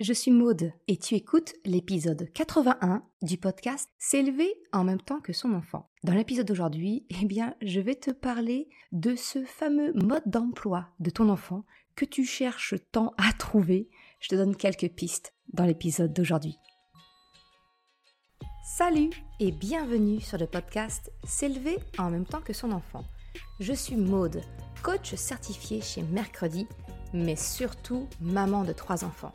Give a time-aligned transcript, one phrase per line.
[0.00, 5.32] je suis Maude et tu écoutes l'épisode 81 du podcast S'élever en même temps que
[5.32, 5.88] son enfant.
[6.02, 11.10] Dans l'épisode d'aujourd'hui, eh bien, je vais te parler de ce fameux mode d'emploi de
[11.10, 13.88] ton enfant que tu cherches tant à trouver.
[14.18, 16.56] Je te donne quelques pistes dans l'épisode d'aujourd'hui.
[18.76, 23.04] Salut et bienvenue sur le podcast S'élever en même temps que son enfant.
[23.60, 24.42] Je suis Maude,
[24.82, 26.66] coach certifié chez Mercredi,
[27.12, 29.34] mais surtout maman de trois enfants.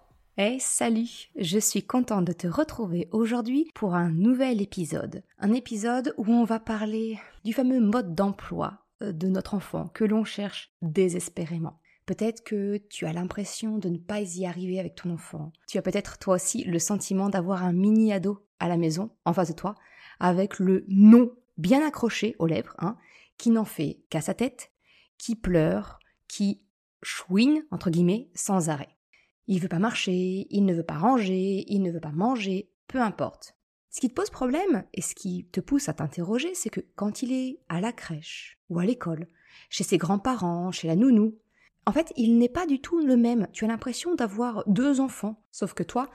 [0.37, 5.23] Hey, salut Je suis contente de te retrouver aujourd'hui pour un nouvel épisode.
[5.39, 10.05] Un épisode où on va parler du fameux mode d'emploi euh, de notre enfant que
[10.05, 11.81] l'on cherche désespérément.
[12.05, 15.51] Peut-être que tu as l'impression de ne pas y arriver avec ton enfant.
[15.67, 19.33] Tu as peut-être toi aussi le sentiment d'avoir un mini ado à la maison, en
[19.33, 19.75] face de toi,
[20.21, 22.95] avec le non bien accroché aux lèvres, hein,
[23.37, 24.71] qui n'en fait qu'à sa tête,
[25.17, 26.61] qui pleure, qui
[27.03, 28.95] chouine, entre guillemets, sans arrêt.
[29.51, 33.01] Il veut pas marcher, il ne veut pas ranger, il ne veut pas manger, peu
[33.01, 33.57] importe.
[33.89, 37.21] Ce qui te pose problème et ce qui te pousse à t'interroger, c'est que quand
[37.21, 39.27] il est à la crèche ou à l'école,
[39.69, 41.37] chez ses grands-parents, chez la nounou,
[41.85, 43.49] en fait, il n'est pas du tout le même.
[43.51, 46.09] Tu as l'impression d'avoir deux enfants, sauf que toi,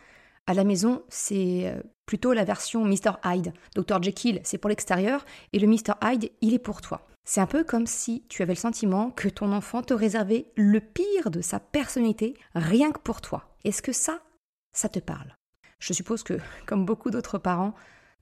[0.47, 3.19] à la maison, c'est euh, plutôt la version Mr.
[3.23, 3.53] Hyde.
[3.75, 4.03] Dr.
[4.03, 5.93] Jekyll, c'est pour l'extérieur, et le Mr.
[6.03, 7.07] Hyde, il est pour toi.
[7.29, 10.81] C'est un peu comme si tu avais le sentiment que ton enfant te réservait le
[10.81, 13.57] pire de sa personnalité rien que pour toi.
[13.65, 14.21] Est-ce que ça,
[14.73, 15.37] ça te parle?
[15.81, 17.75] Je suppose que, comme beaucoup d'autres parents,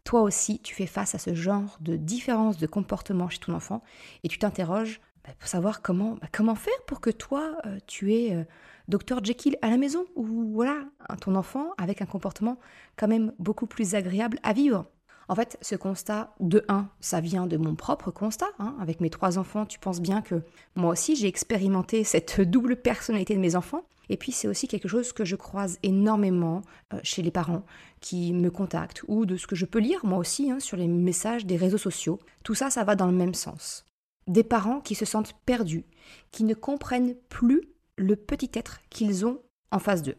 [0.05, 3.83] toi aussi, tu fais face à ce genre de différence de comportement chez ton enfant
[4.23, 8.15] et tu t'interroges bah, pour savoir comment, bah, comment faire pour que toi, euh, tu
[8.15, 8.45] es euh,
[8.89, 10.83] Dr Jekyll à la maison ou voilà,
[11.21, 12.59] ton enfant avec un comportement
[12.97, 14.87] quand même beaucoup plus agréable à vivre.
[15.29, 18.49] En fait, ce constat, de 1, ça vient de mon propre constat.
[18.59, 18.77] Hein.
[18.81, 20.43] Avec mes trois enfants, tu penses bien que
[20.75, 23.85] moi aussi, j'ai expérimenté cette double personnalité de mes enfants.
[24.11, 26.61] Et puis, c'est aussi quelque chose que je croise énormément
[26.93, 27.65] euh, chez les parents
[28.01, 30.89] qui me contactent ou de ce que je peux lire moi aussi hein, sur les
[30.89, 32.19] messages des réseaux sociaux.
[32.43, 33.87] Tout ça, ça va dans le même sens.
[34.27, 35.85] Des parents qui se sentent perdus,
[36.33, 37.63] qui ne comprennent plus
[37.97, 39.41] le petit être qu'ils ont
[39.71, 40.17] en face d'eux.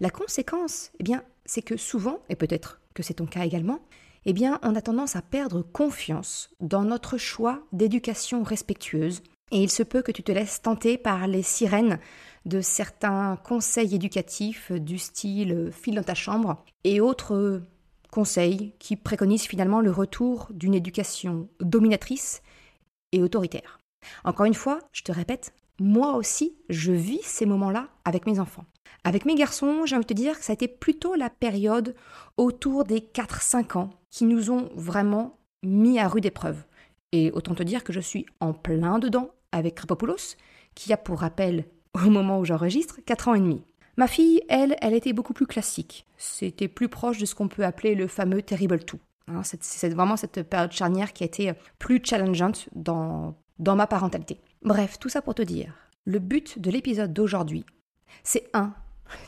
[0.00, 3.80] La conséquence, eh bien, c'est que souvent, et peut-être que c'est ton cas également,
[4.26, 9.22] eh bien, on a tendance à perdre confiance dans notre choix d'éducation respectueuse.
[9.50, 11.98] Et il se peut que tu te laisses tenter par les sirènes
[12.44, 17.62] de certains conseils éducatifs du style file dans ta chambre et autres
[18.10, 22.42] conseils qui préconisent finalement le retour d'une éducation dominatrice
[23.12, 23.78] et autoritaire.
[24.24, 28.64] Encore une fois, je te répète, moi aussi, je vis ces moments-là avec mes enfants.
[29.04, 31.94] Avec mes garçons, j'ai envie de te dire que ça a été plutôt la période
[32.36, 36.64] autour des 4-5 ans qui nous ont vraiment mis à rude épreuve.
[37.12, 40.36] Et autant te dire que je suis en plein dedans avec Krapopoulos,
[40.74, 41.64] qui a pour rappel,
[41.94, 43.62] au moment où j'enregistre, 4 ans et demi.
[43.96, 46.06] Ma fille, elle, elle était beaucoup plus classique.
[46.16, 48.98] C'était plus proche de ce qu'on peut appeler le fameux Terrible 2.
[49.28, 54.40] Hein, c'est vraiment cette période charnière qui a été plus challengeante dans, dans ma parentalité.
[54.62, 57.64] Bref, tout ça pour te dire, le but de l'épisode d'aujourd'hui,
[58.22, 58.72] c'est un,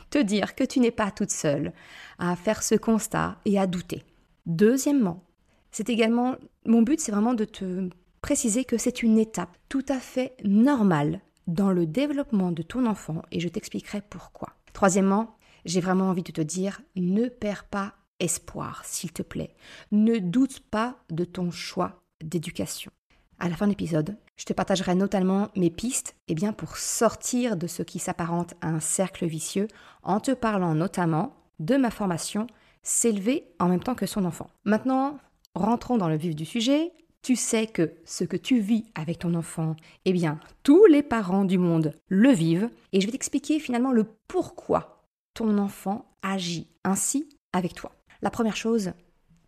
[0.09, 1.73] te dire que tu n'es pas toute seule
[2.19, 4.03] à faire ce constat et à douter.
[4.45, 5.23] Deuxièmement,
[5.71, 7.89] c'est également mon but, c'est vraiment de te
[8.21, 13.21] préciser que c'est une étape tout à fait normale dans le développement de ton enfant
[13.31, 14.53] et je t'expliquerai pourquoi.
[14.73, 19.55] Troisièmement, j'ai vraiment envie de te dire ne perds pas espoir, s'il te plaît.
[19.91, 22.91] Ne doute pas de ton choix d'éducation.
[23.39, 27.55] À la fin de l'épisode, je te partagerai notamment mes pistes eh bien, pour sortir
[27.55, 29.67] de ce qui s'apparente à un cercle vicieux
[30.01, 32.47] en te parlant notamment de ma formation
[32.81, 34.49] S'élever en même temps que son enfant.
[34.63, 35.19] Maintenant,
[35.53, 36.91] rentrons dans le vif du sujet.
[37.21, 41.45] Tu sais que ce que tu vis avec ton enfant, eh bien, tous les parents
[41.45, 45.05] du monde le vivent et je vais t'expliquer finalement le pourquoi
[45.35, 47.91] ton enfant agit ainsi avec toi.
[48.23, 48.93] La première chose,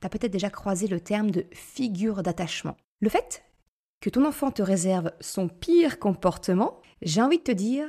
[0.01, 2.77] tu as peut-être déjà croisé le terme de figure d'attachement.
[2.99, 3.43] Le fait
[4.03, 7.87] que ton enfant te réserve son pire comportement, j'ai envie de te dire,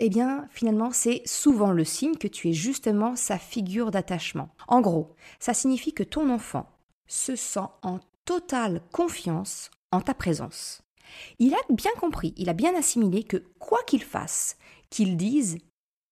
[0.00, 4.48] eh bien, finalement, c'est souvent le signe que tu es justement sa figure d'attachement.
[4.66, 6.68] En gros, ça signifie que ton enfant
[7.06, 10.82] se sent en totale confiance en ta présence.
[11.38, 14.56] Il a bien compris, il a bien assimilé que quoi qu'il fasse,
[14.90, 15.58] qu'il dise,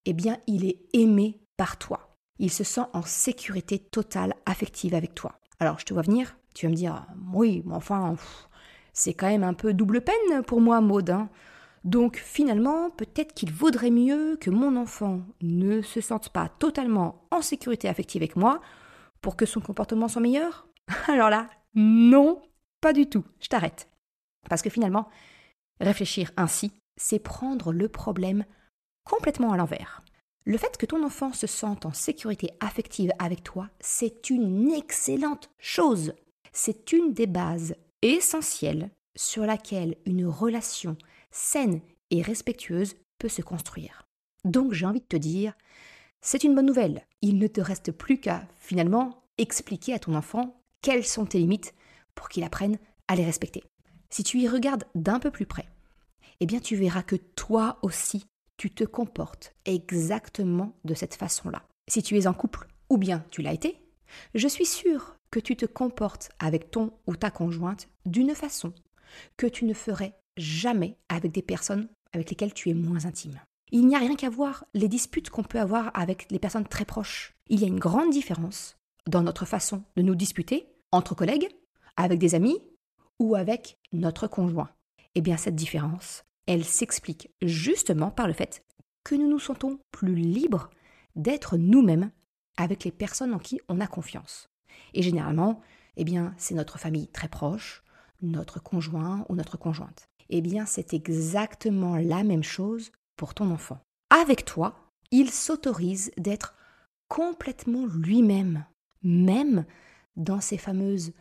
[0.04, 2.16] eh bien, il est aimé par toi.
[2.38, 5.40] Il se sent en sécurité totale affective avec toi.
[5.58, 8.14] Alors, je te vois venir, Tu vas me dire, oui, mais enfin,
[8.94, 11.10] c'est quand même un peu double peine pour moi, Maud.
[11.10, 11.28] Hein.
[11.84, 17.42] Donc finalement, peut-être qu'il vaudrait mieux que mon enfant ne se sente pas totalement en
[17.42, 18.60] sécurité affective avec moi
[19.20, 20.66] pour que son comportement soit meilleur
[21.08, 22.40] Alors là, non,
[22.80, 23.24] pas du tout.
[23.40, 23.88] Je t'arrête.
[24.48, 25.08] Parce que finalement,
[25.80, 28.44] réfléchir ainsi, c'est prendre le problème
[29.04, 30.02] complètement à l'envers.
[30.46, 35.50] Le fait que ton enfant se sente en sécurité affective avec toi, c'est une excellente
[35.58, 36.14] chose.
[36.52, 37.74] C'est une des bases
[38.04, 40.96] essentielles sur laquelle une relation
[41.30, 41.80] saine
[42.10, 44.06] et respectueuse peut se construire.
[44.44, 45.54] Donc j'ai envie de te dire,
[46.20, 47.06] c'est une bonne nouvelle.
[47.22, 51.74] Il ne te reste plus qu'à finalement expliquer à ton enfant quelles sont tes limites
[52.14, 52.78] pour qu'il apprenne
[53.08, 53.64] à les respecter.
[54.10, 55.66] Si tu y regardes d'un peu plus près,
[56.40, 61.62] eh bien tu verras que toi aussi, tu te comportes exactement de cette façon-là.
[61.88, 63.78] Si tu es en couple, ou bien tu l'as été,
[64.34, 68.72] je suis sûre que tu te comportes avec ton ou ta conjointe d'une façon
[69.36, 73.40] que tu ne ferais jamais avec des personnes avec lesquelles tu es moins intime.
[73.72, 76.84] Il n'y a rien qu'à voir les disputes qu'on peut avoir avec les personnes très
[76.84, 77.34] proches.
[77.48, 78.76] Il y a une grande différence
[79.08, 81.48] dans notre façon de nous disputer entre collègues,
[81.96, 82.60] avec des amis
[83.18, 84.70] ou avec notre conjoint.
[85.16, 88.64] Eh bien cette différence, elle s'explique justement par le fait
[89.02, 90.70] que nous nous sentons plus libres
[91.16, 92.12] d'être nous-mêmes
[92.56, 94.48] avec les personnes en qui on a confiance.
[94.92, 95.60] Et généralement,
[95.96, 97.82] eh bien, c'est notre famille très proche,
[98.22, 100.08] notre conjoint ou notre conjointe.
[100.30, 103.78] Eh bien, c'est exactement la même chose pour ton enfant.
[104.10, 104.74] Avec toi,
[105.10, 106.54] il s'autorise d'être
[107.08, 108.64] complètement lui-même,
[109.02, 109.64] même
[110.16, 111.12] dans ces fameuses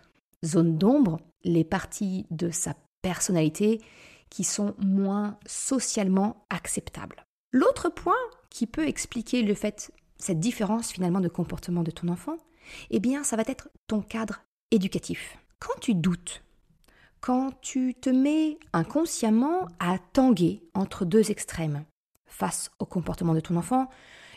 [0.45, 3.81] zones d'ombre, les parties de sa personnalité
[4.29, 7.23] qui sont moins socialement acceptables.
[7.51, 8.15] L'autre point
[8.49, 9.91] qui peut expliquer le fait,
[10.23, 12.37] cette différence finalement de comportement de ton enfant,
[12.91, 14.41] eh bien, ça va être ton cadre
[14.71, 15.37] éducatif.
[15.59, 16.43] Quand tu doutes,
[17.19, 21.83] quand tu te mets inconsciemment à tanguer entre deux extrêmes
[22.25, 23.89] face au comportement de ton enfant,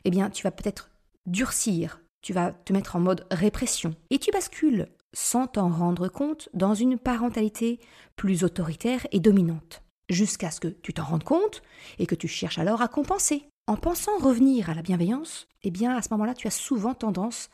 [0.04, 0.90] eh bien, tu vas peut-être
[1.24, 6.48] durcir, tu vas te mettre en mode répression et tu bascules sans t'en rendre compte
[6.52, 7.80] dans une parentalité
[8.16, 11.62] plus autoritaire et dominante jusqu'à ce que tu t'en rendes compte
[11.98, 13.48] et que tu cherches alors à compenser.
[13.68, 17.50] En pensant revenir à la bienveillance, eh bien à ce moment-là, tu as souvent tendance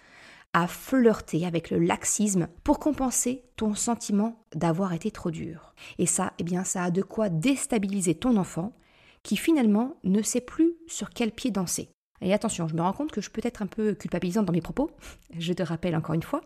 [0.53, 5.75] à flirter avec le laxisme pour compenser ton sentiment d'avoir été trop dur.
[5.97, 8.75] Et ça, eh bien ça a de quoi déstabiliser ton enfant
[9.23, 11.89] qui finalement ne sait plus sur quel pied danser.
[12.21, 14.61] Et attention, je me rends compte que je peux être un peu culpabilisante dans mes
[14.61, 14.91] propos.
[15.39, 16.43] Je te rappelle encore une fois,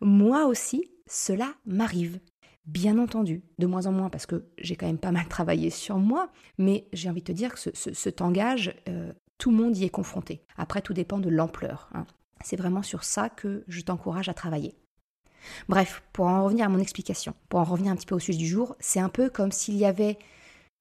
[0.00, 2.20] moi aussi, cela m'arrive.
[2.66, 5.98] Bien entendu, de moins en moins parce que j'ai quand même pas mal travaillé sur
[5.98, 9.76] moi, mais j'ai envie de te dire que ce, ce, tangage, euh, tout le monde
[9.76, 10.42] y est confronté.
[10.56, 11.88] Après, tout dépend de l'ampleur.
[11.94, 12.06] Hein.
[12.44, 14.74] C'est vraiment sur ça que je t'encourage à travailler.
[15.68, 18.38] Bref, pour en revenir à mon explication, pour en revenir un petit peu au sujet
[18.38, 20.18] du jour, c'est un peu comme s'il y avait,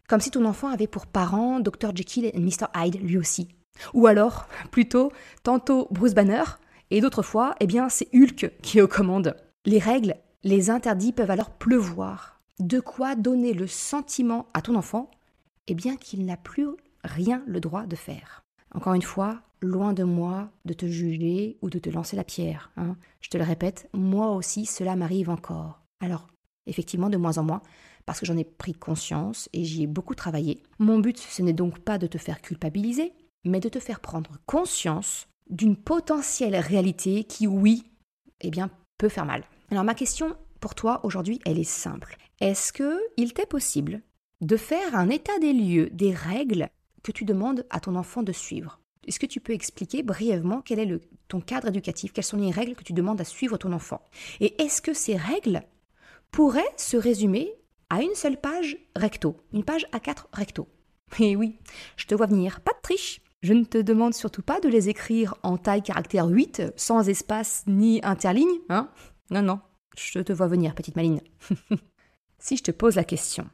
[0.08, 3.48] comme si ton enfant avait pour parents Dr Jekyll et Mr Hyde lui aussi.
[3.94, 5.12] Ou alors, plutôt,
[5.44, 6.44] tantôt Bruce Banner,
[6.92, 9.36] et d'autres fois, eh bien, c'est Hulk qui est aux commandes.
[9.66, 12.40] Les règles, les interdits peuvent alors pleuvoir.
[12.60, 15.10] De quoi donner le sentiment à ton enfant
[15.68, 16.68] Eh bien qu'il n'a plus
[17.04, 18.44] rien le droit de faire.
[18.74, 22.72] Encore une fois, loin de moi de te juger ou de te lancer la pierre.
[22.78, 22.96] Hein.
[23.22, 25.82] Je te le répète, moi aussi cela m'arrive encore.
[26.02, 26.28] Alors,
[26.68, 27.62] effectivement, de moins en moins,
[28.06, 30.64] parce que j'en ai pris conscience et j'y ai beaucoup travaillé.
[30.80, 33.14] Mon but, ce n'est donc pas de te faire culpabiliser,
[33.46, 37.92] mais de te faire prendre conscience d'une potentielle réalité qui, oui,
[38.42, 39.44] eh bien, peut faire mal.
[39.72, 42.18] Alors ma question pour toi aujourd'hui, elle est simple.
[42.42, 44.02] Est-ce que il t'est possible
[44.42, 46.70] de faire un état des lieux des règles
[47.04, 48.80] que tu demandes à ton enfant de suivre?
[49.08, 52.76] Est-ce que tu peux expliquer brièvement quel est ton cadre éducatif Quelles sont les règles
[52.76, 54.02] que tu demandes à suivre ton enfant?
[54.40, 55.62] Et est-ce que ces règles
[56.32, 57.54] pourraient se résumer
[57.90, 60.68] à une seule page recto, une page A4 recto?
[61.20, 61.60] Et oui,
[61.96, 63.22] je te vois venir, pas de triche.
[63.42, 67.64] Je ne te demande surtout pas de les écrire en taille caractère 8, sans espace
[67.68, 68.90] ni interligne, hein
[69.32, 69.60] non, non,
[69.98, 71.22] je te vois venir, petite maline.
[72.40, 73.48] si je te pose la question,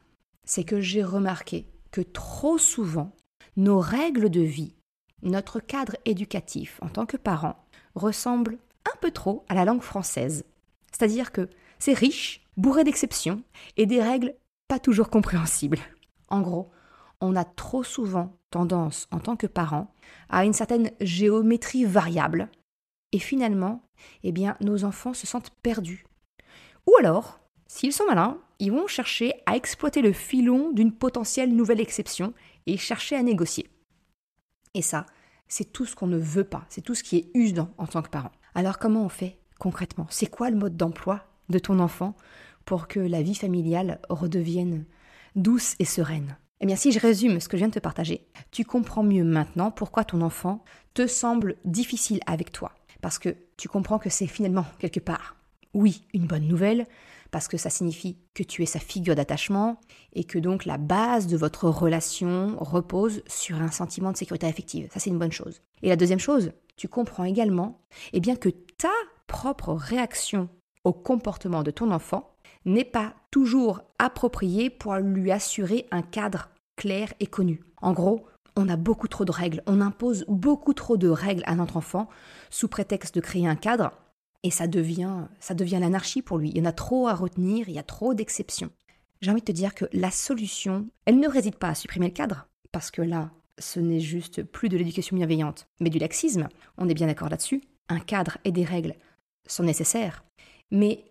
[0.44, 3.12] c'est que j'ai remarqué que trop souvent,
[3.56, 4.74] nos règles de vie,
[5.22, 7.56] notre cadre éducatif en tant que parent,
[7.94, 10.44] ressemblent un peu trop à la langue française.
[10.92, 13.42] C'est-à-dire que c'est riche, bourré d'exceptions
[13.76, 14.34] et des règles
[14.68, 15.78] pas toujours compréhensibles.
[16.28, 16.70] En gros,
[17.20, 19.92] on a trop souvent tendance en tant que parent
[20.28, 22.48] à une certaine géométrie variable
[23.16, 23.80] et finalement
[24.24, 26.04] eh bien, nos enfants se sentent perdus.
[26.86, 31.80] Ou alors, s'ils sont malins, ils vont chercher à exploiter le filon d'une potentielle nouvelle
[31.80, 32.34] exception
[32.66, 33.70] et chercher à négocier.
[34.74, 35.06] Et ça,
[35.48, 38.02] c'est tout ce qu'on ne veut pas, c'est tout ce qui est usant en tant
[38.02, 38.32] que parent.
[38.54, 40.06] Alors comment on fait concrètement?
[40.10, 42.16] C'est quoi le mode d'emploi de ton enfant
[42.66, 44.84] pour que la vie familiale redevienne
[45.36, 46.36] douce et sereine?
[46.60, 49.24] Eh bien, si je résume ce que je viens de te partager, tu comprends mieux
[49.24, 52.72] maintenant pourquoi ton enfant te semble difficile avec toi.
[53.06, 55.36] Parce que tu comprends que c'est finalement quelque part,
[55.74, 56.88] oui, une bonne nouvelle,
[57.30, 59.78] parce que ça signifie que tu es sa figure d'attachement
[60.12, 64.88] et que donc la base de votre relation repose sur un sentiment de sécurité affective.
[64.92, 65.62] Ça, c'est une bonne chose.
[65.84, 67.78] Et la deuxième chose, tu comprends également
[68.12, 68.90] eh bien, que ta
[69.28, 70.48] propre réaction
[70.82, 72.34] au comportement de ton enfant
[72.64, 77.62] n'est pas toujours appropriée pour lui assurer un cadre clair et connu.
[77.80, 81.54] En gros, on a beaucoup trop de règles, on impose beaucoup trop de règles à
[81.54, 82.08] notre enfant
[82.50, 83.92] sous prétexte de créer un cadre
[84.42, 86.50] et ça devient ça devient l'anarchie pour lui.
[86.50, 88.70] Il y en a trop à retenir, il y a trop d'exceptions.
[89.20, 92.12] J'ai envie de te dire que la solution, elle ne réside pas à supprimer le
[92.12, 96.48] cadre parce que là, ce n'est juste plus de l'éducation bienveillante, mais du laxisme.
[96.76, 97.62] On est bien d'accord là-dessus.
[97.88, 98.94] Un cadre et des règles
[99.46, 100.24] sont nécessaires.
[100.70, 101.04] Mais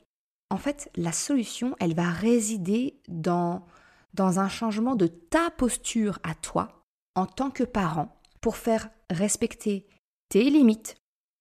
[0.51, 3.65] en fait, la solution, elle va résider dans,
[4.13, 6.84] dans un changement de ta posture à toi
[7.15, 9.87] en tant que parent pour faire respecter
[10.29, 10.95] tes limites,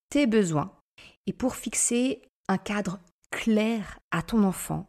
[0.09, 0.73] tes besoins
[1.27, 2.99] et pour fixer un cadre
[3.31, 4.87] clair à ton enfant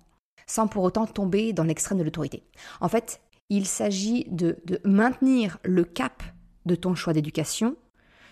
[0.48, 2.44] sans pour autant tomber dans l'extrême de l'autorité.
[2.82, 6.24] En fait, il s'agit de, maintenir le cap
[6.65, 7.75] de ton choix d'éducation,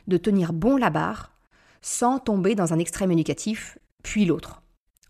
[0.08, 1.32] de tenir bon la barre,
[1.82, 4.62] sans tomber dans un extrême éducatif, puis l'autre.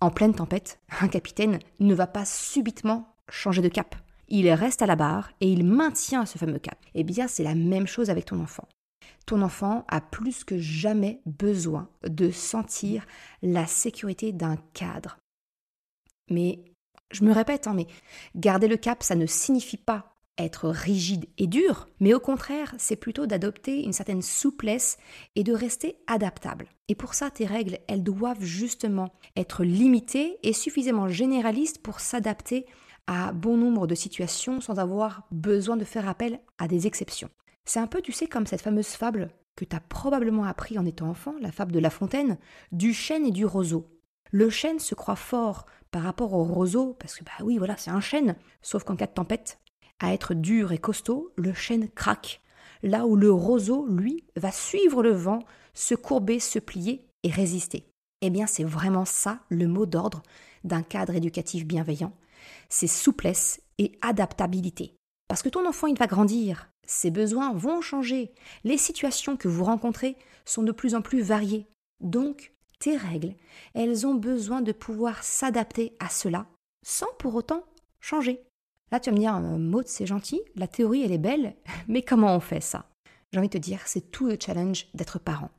[0.01, 3.95] En pleine tempête, un capitaine ne va pas subitement changer de cap.
[4.35, 6.83] Il reste à la barre et il maintient ce fameux cap.
[6.95, 8.67] Eh bien, c'est la même chose avec ton enfant.
[9.27, 13.05] Ton enfant a plus que jamais besoin de sentir
[13.43, 15.19] la sécurité d'un cadre.
[16.31, 16.63] Mais
[17.11, 17.85] je me répète, hein, mais
[18.35, 22.95] garder le cap, ça ne signifie pas être rigide et dur, mais au contraire, c'est
[22.95, 24.97] plutôt d'adopter une certaine souplesse
[25.35, 26.69] et de rester adaptable.
[26.87, 32.65] Et pour ça, tes règles, elles doivent justement être limitées et suffisamment généralistes pour s'adapter
[33.07, 37.29] à bon nombre de situations sans avoir besoin de faire appel à des exceptions.
[37.65, 40.85] C'est un peu, tu sais, comme cette fameuse fable que tu as probablement appris en
[40.85, 42.37] étant enfant, la fable de La Fontaine,
[42.71, 43.87] du chêne et du roseau.
[44.31, 47.91] Le chêne se croit fort par rapport au roseau, parce que bah oui, voilà, c'est
[47.91, 49.59] un chêne, sauf qu'en cas de tempête,
[49.99, 52.41] à être dur et costaud, le chêne craque,
[52.81, 55.39] là où le roseau, lui, va suivre le vent,
[55.73, 57.85] se courber, se plier et résister.
[58.21, 60.23] Eh bien, c'est vraiment ça le mot d'ordre
[60.63, 62.13] d'un cadre éducatif bienveillant,
[62.69, 64.95] c'est souplesse et adaptabilité.
[65.27, 68.33] Parce que ton enfant, il va grandir, ses besoins vont changer,
[68.63, 71.67] les situations que vous rencontrez sont de plus en plus variées.
[72.01, 73.35] Donc, tes règles,
[73.73, 76.47] elles ont besoin de pouvoir s'adapter à cela
[76.85, 77.63] sans pour autant
[78.01, 78.43] changer.
[78.91, 81.55] Là, tu vas me dire, euh, Maud, c'est gentil, la théorie, elle est belle,
[81.87, 82.85] mais comment on fait ça?
[83.31, 85.49] J'ai envie de te dire, c'est tout le challenge d'être parent.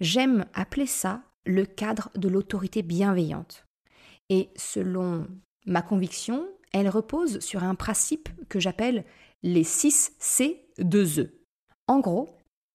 [0.00, 3.64] J'aime appeler ça le cadre de l'autorité bienveillante.
[4.28, 5.26] Et selon
[5.66, 9.04] ma conviction, elle repose sur un principe que j'appelle
[9.42, 11.40] les 6 C 2 E.
[11.86, 12.28] En gros,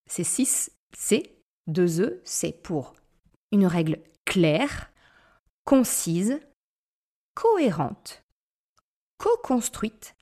[0.07, 2.93] ces 6 C 2 E, c'est pour
[3.51, 4.91] une règle claire,
[5.63, 6.39] concise,
[7.33, 8.23] cohérente,
[9.17, 10.15] co-construite,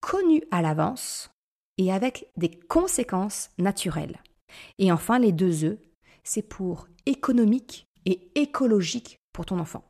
[0.00, 1.30] connue à l'avance
[1.78, 4.20] et avec des conséquences naturelles.
[4.78, 5.78] Et enfin, les deux E,
[6.22, 9.84] c'est pour économique et écologique pour ton enfant.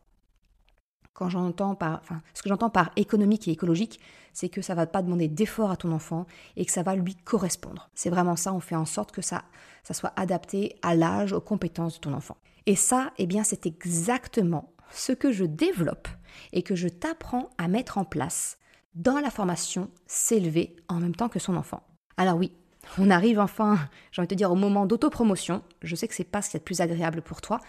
[1.14, 4.00] Quand j'entends par, enfin, ce que j'entends par économique et écologique,
[4.33, 7.14] c'est que ça va pas demander d'effort à ton enfant et que ça va lui
[7.14, 7.88] correspondre.
[7.94, 9.44] C'est vraiment ça, on fait en sorte que ça,
[9.85, 12.37] ça soit adapté à l'âge, aux compétences de ton enfant.
[12.66, 16.09] Et ça, eh bien, c'est exactement ce que je développe
[16.52, 18.59] et que je t'apprends à mettre en place
[18.94, 21.83] dans la formation S'élever en même temps que son enfant.
[22.16, 22.52] Alors oui,
[22.99, 23.78] on arrive enfin,
[24.12, 25.62] j'ai envie de te dire, au moment d'autopromotion.
[25.83, 27.61] Je sais que c'est pas ce qui est le plus agréable pour toi,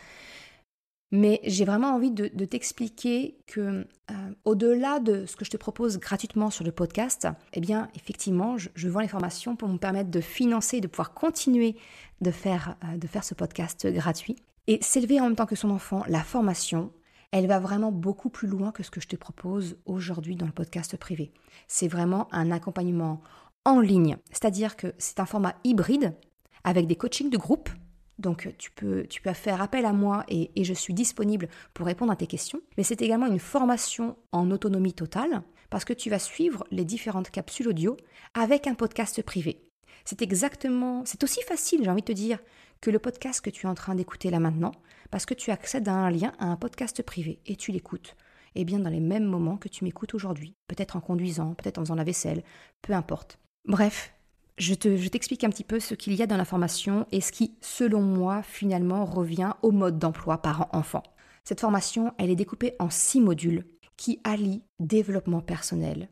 [1.12, 6.00] mais j'ai vraiment envie de, t'expliquer que, euh, au-delà de ce que je te propose
[6.00, 10.22] gratuitement sur le podcast, eh bien, effectivement, je, vends les formations pour me permettre de
[10.22, 11.76] financer, de pouvoir continuer
[12.22, 14.36] de faire, euh, de faire ce podcast gratuit.
[14.68, 16.92] Et s'élever en même temps que son enfant, la formation,
[17.32, 20.52] elle va vraiment beaucoup plus loin que ce que je te propose aujourd'hui dans le
[20.52, 21.32] podcast privé.
[21.68, 23.22] C'est vraiment un accompagnement
[23.64, 26.16] en ligne, c'est-à-dire que c'est un format hybride
[26.64, 27.70] avec des coachings de groupe
[28.20, 32.12] donc tu peux, tu peux faire appel à moi et, je suis disponible pour répondre
[32.12, 32.62] à tes questions.
[32.78, 37.30] Mais c'est également une formation en autonomie totale parce que tu vas suivre les différentes
[37.30, 37.98] capsules audio
[38.34, 39.62] avec un podcast privé.
[40.06, 42.40] C'est exactement, c'est aussi facile, j'ai envie de te dire,
[42.80, 44.72] que le podcast que tu es en train d'écouter là maintenant,
[45.10, 48.16] parce que tu accèdes à un lien à un podcast privé et tu l'écoutes.
[48.54, 51.82] Eh bien dans les mêmes moments que tu m'écoutes aujourd'hui, peut-être en conduisant, peut-être en
[51.82, 52.44] faisant la vaisselle,
[52.82, 53.40] peu importe.
[53.66, 54.14] Bref,
[54.58, 57.58] je, t'explique un petit peu ce qu'il y a dans la formation et ce qui,
[57.62, 61.04] selon moi, finalement revient au mode d'emploi parent-enfant.
[61.44, 63.66] Cette formation, elle est découpée en six modules
[63.98, 66.10] qui allient développement personnel,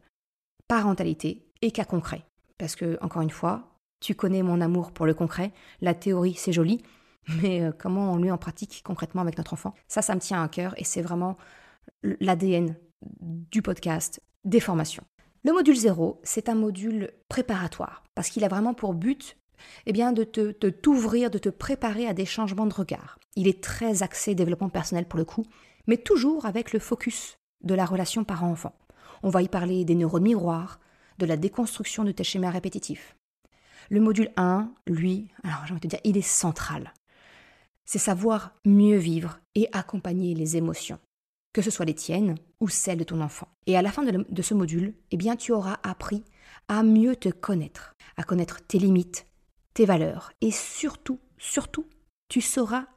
[0.67, 2.23] parentalité et cas concret.
[2.57, 6.53] Parce que, encore une fois, tu connais mon amour pour le concret, la théorie c'est
[6.53, 6.83] joli,
[7.41, 9.73] mais euh, comment on met en pratique concrètement avec notre enfant?
[9.87, 11.37] Ça, ça me tient à cœur et c'est vraiment
[12.03, 12.75] l'ADN
[13.21, 15.03] du podcast, des formations.
[15.45, 19.35] Le module 0, c'est un module préparatoire parce qu'il a vraiment pour but
[19.85, 23.19] eh bien, de te, t'ouvrir, de te préparer à des changements de regard.
[23.35, 25.45] Il est très axé développement personnel pour le coup,
[25.85, 28.73] mais toujours avec le focus de la relation parent-enfant.
[29.21, 30.79] On va y parler des neurones miroirs,
[31.17, 33.17] de la déconstruction de tes schémas répétitifs.
[33.89, 36.93] Le module 1, lui, alors j'ai envie de te dire, il est central.
[37.83, 40.99] C'est savoir mieux vivre et accompagner les émotions,
[41.53, 43.47] que ce soit les tiennes ou celles de ton enfant.
[43.67, 46.23] Et à la fin de, ce module, eh bien, tu auras appris
[46.67, 49.27] à mieux te connaître, à connaître tes limites,
[49.73, 51.85] tes valeurs et surtout, surtout,
[52.27, 52.87] tu sauras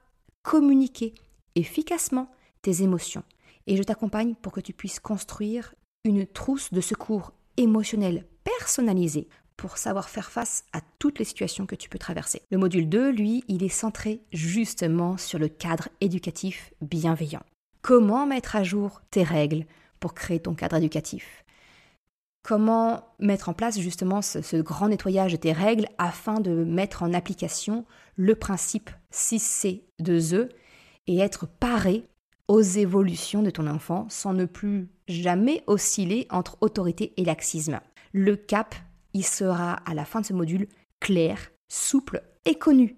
[0.42, 1.14] communiquer
[1.54, 2.30] efficacement
[2.62, 3.24] tes émotions.
[3.66, 9.78] Et je t'accompagne pour que tu puisses construire une trousse de secours émotionnel personnalisée pour
[9.78, 12.42] savoir faire face à toutes les situations que tu peux traverser.
[12.50, 17.42] Le module 2, lui, il est centré justement sur le cadre éducatif bienveillant.
[17.86, 19.64] Comment mettre à jour tes règles
[20.00, 21.44] pour créer ton cadre éducatif?
[22.42, 27.14] Comment mettre en place justement ce, grand nettoyage de tes règles afin de mettre en
[27.14, 27.84] application
[28.16, 30.52] le principe 6C de The
[31.06, 32.02] et être paré
[32.48, 37.78] aux évolutions de ton enfant sans ne plus jamais osciller entre autorité et laxisme?
[38.12, 38.74] Le cap,
[39.14, 40.66] il sera à la fin de ce module
[40.98, 42.96] clair, souple et connu.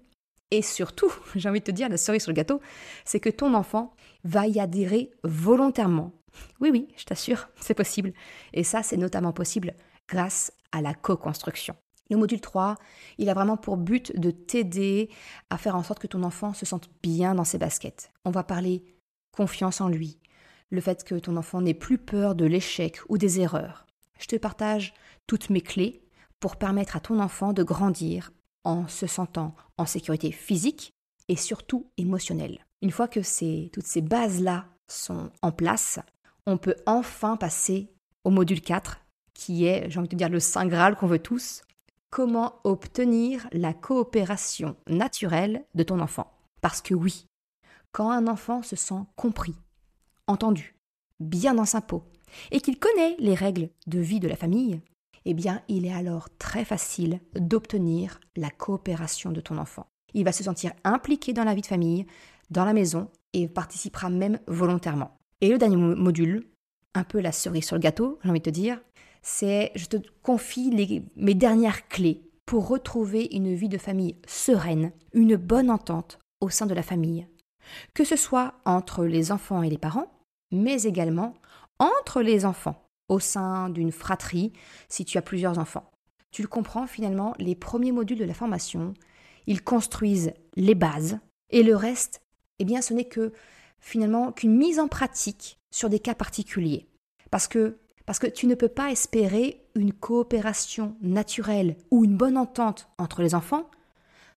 [0.49, 2.59] Et surtout, j'ai envie de te dire, la cerise sur le gâteau,
[3.05, 6.13] c'est que ton enfant va y adhérer volontairement
[6.59, 8.13] oui, oui, je t'assure, c'est possible.
[8.53, 9.73] Et ça, c'est notamment possible
[10.07, 11.75] grâce à la co-construction.
[12.09, 12.75] Le module 3,
[13.19, 15.09] il a vraiment pour but de t'aider
[15.51, 18.11] à faire en sorte que ton enfant se sente bien dans ses baskets.
[18.25, 18.83] On va parler
[19.31, 20.17] confiance en lui,
[20.71, 23.85] le fait que ton enfant n'ait plus peur de l'échec ou des erreurs.
[24.19, 24.93] Je te partage
[25.27, 26.01] toutes mes clés
[26.39, 28.31] pour permettre à ton enfant de grandir
[28.63, 30.93] en se sentant en sécurité physique
[31.29, 32.65] et surtout émotionnelle.
[32.81, 33.19] Une fois que
[33.69, 35.99] toutes ces bases-là sont en place,
[36.45, 38.99] on peut enfin passer au module 4,
[39.33, 41.61] qui est, j'ai envie de dire, le Saint Graal qu'on veut tous.
[42.09, 46.33] Comment obtenir la coopération naturelle de ton enfant?
[46.59, 47.27] Parce que oui,
[47.91, 49.55] quand un enfant se sent compris,
[50.27, 50.75] entendu,
[51.19, 52.03] bien dans sa peau,
[52.51, 54.81] et qu'il connaît les règles de vie de la famille,
[55.25, 59.87] eh bien, il est alors très facile d'obtenir la coopération de ton enfant.
[60.13, 62.05] Il va se sentir impliqué dans la vie de famille,
[62.49, 65.17] dans la maison, et participera même volontairement.
[65.41, 66.47] Et le dernier module,
[66.95, 68.79] un peu la cerise sur le gâteau, j'ai envie de te dire,
[69.21, 70.71] c'est je te confie
[71.15, 76.65] mes dernières clés pour retrouver une vie de famille sereine, une bonne entente au sein
[76.65, 77.27] de la famille.
[77.93, 80.11] Que ce soit entre les enfants et les parents,
[80.51, 81.35] mais également
[81.77, 84.51] entre les enfants, au sein d'une fratrie,
[84.87, 85.91] si tu as plusieurs enfants.
[86.31, 88.93] Tu le comprends finalement, les premiers modules de la formation,
[89.49, 92.21] ils construisent les bases, et le reste,
[92.59, 93.33] eh bien ce n'est que
[93.79, 96.87] finalement qu'une mise en pratique sur des cas particuliers.
[97.31, 102.37] Parce que, parce que tu ne peux pas espérer une coopération naturelle ou une bonne
[102.37, 103.69] entente entre les enfants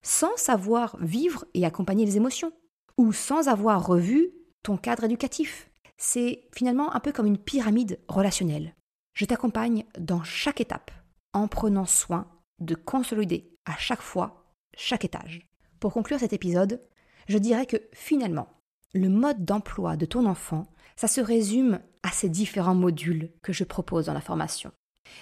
[0.02, 2.52] sans savoir vivre et accompagner les émotions,
[2.96, 5.70] ou sans avoir revu ton cadre éducatif.
[5.96, 8.74] C'est finalement un peu comme une pyramide relationnelle.
[9.14, 10.90] Je t'accompagne dans chaque étape
[11.32, 12.26] en prenant soin
[12.58, 14.41] de consolider à chaque fois
[14.76, 15.48] chaque étage.
[15.80, 16.80] Pour conclure cet épisode,
[17.28, 18.48] je dirais que finalement,
[18.94, 23.64] le mode d'emploi de ton enfant, ça se résume à ces différents modules que je
[23.64, 24.72] propose dans la formation.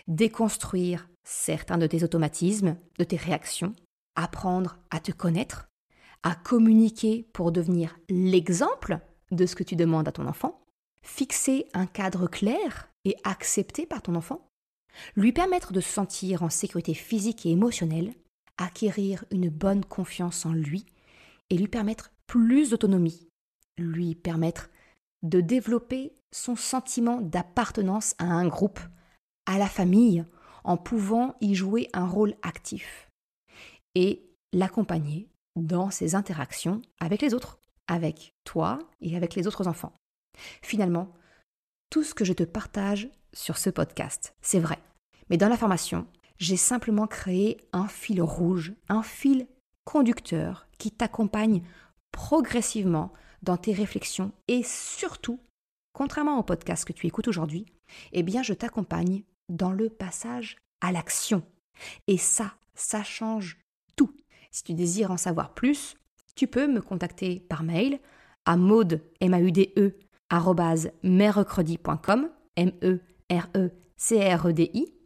[0.08, 3.74] Déconstruire certains de tes automatismes, de tes réactions,
[4.16, 5.68] apprendre à te connaître,
[6.22, 8.98] à communiquer pour devenir l'exemple
[9.30, 10.60] de ce que tu demandes à ton enfant,
[11.02, 14.46] fixer un cadre clair et accepté par ton enfant,
[15.16, 18.12] lui permettre de se sentir en sécurité physique et émotionnelle,
[18.60, 20.86] acquérir une bonne confiance en lui
[21.50, 23.26] et lui permettre plus d'autonomie
[23.80, 24.70] lui permettre
[25.22, 28.80] de développer son sentiment d'appartenance à un groupe,
[29.46, 30.24] à la famille,
[30.64, 33.08] en pouvant y jouer un rôle actif
[33.94, 39.92] et l'accompagner dans ses interactions avec les autres, avec toi et avec les autres enfants.
[40.62, 41.12] Finalement,
[41.90, 44.78] tout ce que je te partage sur ce podcast, c'est vrai.
[45.28, 46.06] Mais dans la formation,
[46.40, 49.46] j'ai simplement créé un fil rouge, un fil
[49.84, 51.62] conducteur qui t'accompagne
[52.10, 55.38] progressivement dans tes réflexions et surtout,
[55.92, 57.66] contrairement au podcast que tu écoutes aujourd'hui,
[58.12, 61.42] eh bien je t'accompagne dans le passage à l'action.
[62.06, 63.58] Et ça, ça change
[63.96, 64.14] tout.
[64.50, 65.96] Si tu désires en savoir plus,
[66.34, 68.00] tu peux me contacter par mail
[68.46, 69.92] à maude, m a u d e
[72.56, 74.99] m e r e c r e d i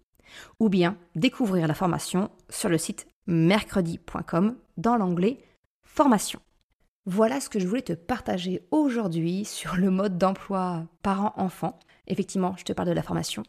[0.61, 5.38] ou bien découvrir la formation sur le site mercredi.com dans l'onglet
[5.83, 6.40] formation.
[7.07, 11.79] Voilà ce que je voulais te partager aujourd'hui sur le mode d'emploi parent-enfant.
[12.07, 13.42] Effectivement, je te parle de la formation,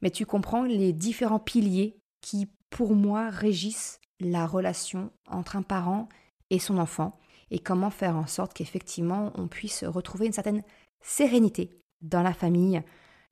[0.00, 6.08] mais tu comprends les différents piliers qui, pour moi, régissent la relation entre un parent
[6.50, 7.18] et son enfant
[7.50, 10.62] et comment faire en sorte qu'effectivement on puisse retrouver une certaine
[11.00, 12.82] sérénité dans la famille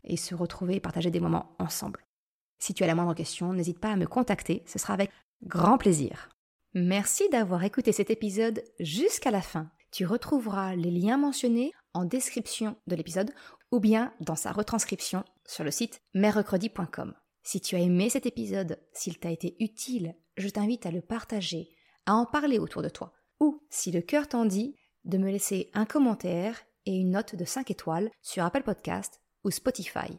[0.05, 2.05] et se retrouver et partager des moments ensemble.
[2.61, 5.11] Si tu as la moindre question, n'hésite pas à me contacter, ce sera avec
[5.42, 6.29] grand plaisir.
[6.75, 9.70] Merci d'avoir écouté cet épisode jusqu'à la fin.
[9.90, 13.33] Tu retrouveras les liens mentionnés en description de l'épisode
[13.73, 17.14] ou bien dans sa retranscription sur le site mercredi.com.
[17.42, 21.70] Si tu as aimé cet épisode, s'il t'a été utile, je t'invite à le partager,
[22.07, 25.70] à en parler autour de toi, ou, si le cœur t'en dit, de me laisser
[25.73, 30.18] un commentaire et une note de 5 étoiles sur Apple Podcast ou Spotify.